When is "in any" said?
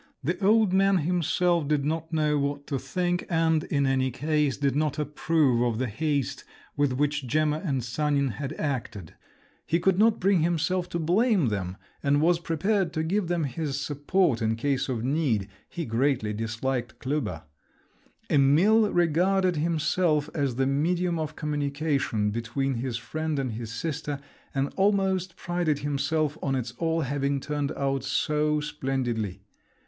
3.65-4.09